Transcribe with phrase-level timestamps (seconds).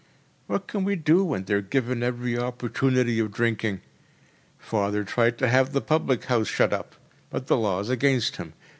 [0.47, 3.81] “What can we do when they are given every opportunity of drinking?
[4.57, 6.95] Father tried to have the public house shut up,
[7.29, 8.53] but the law is against him.